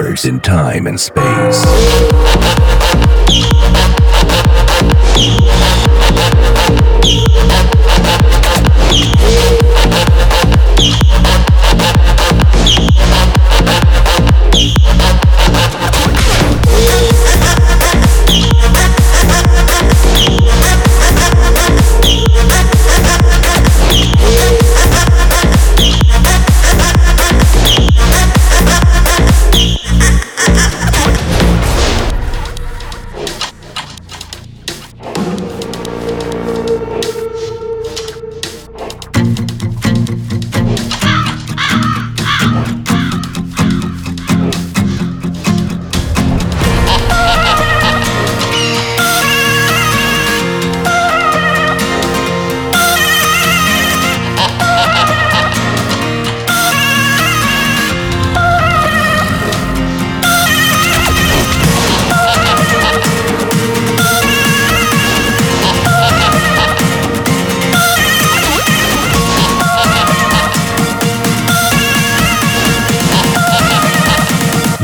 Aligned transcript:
Universe 0.00 0.24
in 0.24 0.40
time 0.40 0.86
and 0.86 0.98
space. 0.98 2.79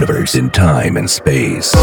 Universe 0.00 0.34
in 0.34 0.48
time 0.48 0.96
and 0.96 1.10
space. 1.10 1.74